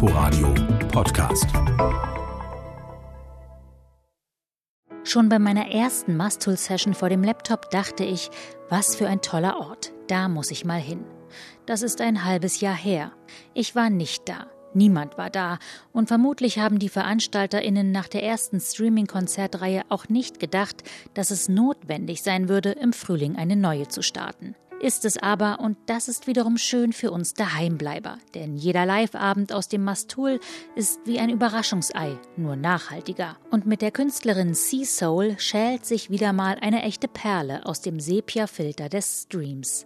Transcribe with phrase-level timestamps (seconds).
[0.00, 0.54] Inforadio
[0.92, 1.48] Podcast.
[5.02, 8.30] Schon bei meiner ersten Mastul-Session vor dem Laptop dachte ich,
[8.68, 9.92] was für ein toller Ort.
[10.06, 11.04] Da muss ich mal hin.
[11.66, 13.10] Das ist ein halbes Jahr her.
[13.54, 14.46] Ich war nicht da.
[14.72, 15.58] Niemand war da
[15.92, 20.84] und vermutlich haben die Veranstalterinnen nach der ersten Streaming-Konzertreihe auch nicht gedacht,
[21.14, 24.54] dass es notwendig sein würde, im Frühling eine neue zu starten.
[24.80, 29.66] Ist es aber, und das ist wiederum schön für uns Daheimbleiber, denn jeder Live-Abend aus
[29.66, 30.38] dem Mastul
[30.76, 33.36] ist wie ein Überraschungsei, nur nachhaltiger.
[33.50, 37.98] Und mit der Künstlerin Sea Soul schält sich wieder mal eine echte Perle aus dem
[37.98, 39.84] Sepia-Filter des Streams.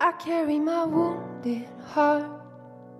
[0.00, 2.24] I carry my wounded heart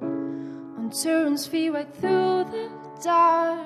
[0.00, 2.68] on turns feet right through the
[3.04, 3.58] dark.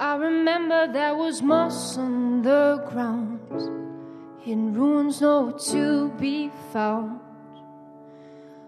[0.00, 3.87] I remember there was moss on the ground.
[4.48, 7.20] In ruins nowhere to be found.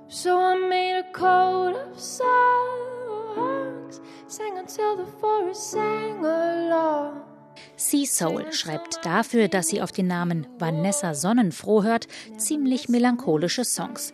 [0.09, 2.31] So I made a coat of songs,
[4.27, 7.23] sang until the forest sang along.
[7.77, 14.13] Sea Soul schreibt dafür, dass sie auf den Namen Vanessa Sonnenfroh hört, ziemlich melancholische Songs.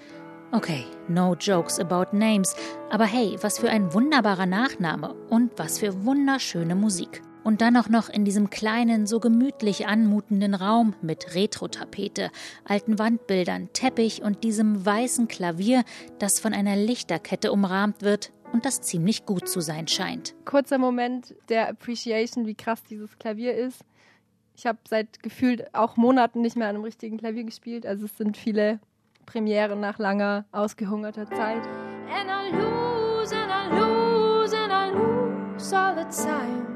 [0.53, 2.55] Okay, no jokes about names,
[2.91, 7.23] aber hey, was für ein wunderbarer Nachname und was für wunderschöne Musik.
[7.47, 12.33] Und dann auch noch in diesem kleinen, so gemütlich anmutenden Raum mit Retro-Tapete,
[12.65, 15.85] alten Wandbildern, Teppich und diesem weißen Klavier,
[16.19, 20.35] das von einer Lichterkette umrahmt wird und das ziemlich gut zu sein scheint.
[20.45, 23.85] Kurzer Moment der Appreciation, wie krass dieses Klavier ist.
[24.57, 27.87] Ich habe seit gefühlt auch Monaten nicht mehr an einem richtigen Klavier gespielt.
[27.87, 28.81] Also es sind viele
[29.25, 31.65] Premieren nach langer, ausgehungerter Zeit.
[32.09, 36.76] And I lose and I lose and I lose all the time.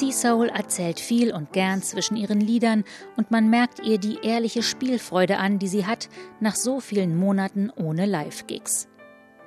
[0.00, 2.84] Sea Soul erzählt viel und gern zwischen ihren Liedern
[3.18, 6.08] und man merkt ihr die ehrliche Spielfreude an, die sie hat
[6.40, 8.88] nach so vielen Monaten ohne Live-Gigs.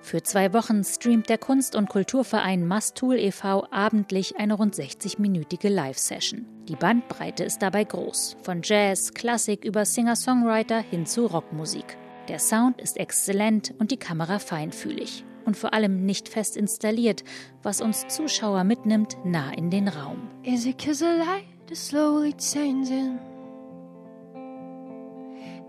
[0.02, 3.66] Für zwei Wochen streamt der Kunst- und Kulturverein Mastul e.V.
[3.72, 6.46] abendlich eine rund 60-minütige Live-Session.
[6.68, 11.98] Die Bandbreite ist dabei groß, von Jazz, Klassik über Singer-Songwriter hin zu Rockmusik.
[12.28, 17.24] Der Sound ist exzellent und die Kamera feinfühlig und vor allem nicht fest installiert,
[17.62, 20.30] was uns Zuschauer mitnimmt nah in den Raum.
[20.44, 23.20] Is it cause the light is slowly changing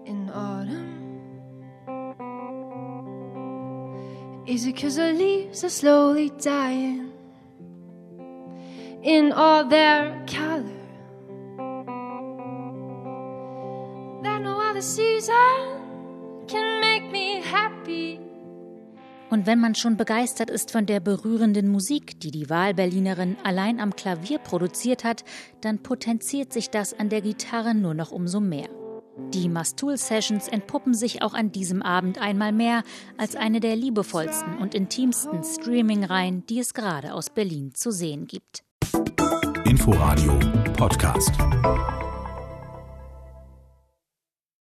[0.04, 0.94] in autumn?
[4.46, 7.10] Is it cause the leaves are slowly dying
[9.02, 10.64] in all their color?
[14.22, 18.20] That no other season can make me happy
[19.34, 23.96] und wenn man schon begeistert ist von der berührenden Musik, die die Wahlberlinerin allein am
[23.96, 25.24] Klavier produziert hat,
[25.60, 28.68] dann potenziert sich das an der Gitarre nur noch umso mehr.
[29.32, 32.84] Die Mastul Sessions entpuppen sich auch an diesem Abend einmal mehr
[33.18, 38.62] als eine der liebevollsten und intimsten Streaming-Reihen, die es gerade aus Berlin zu sehen gibt.
[39.64, 40.38] Inforadio
[40.76, 41.32] Podcast.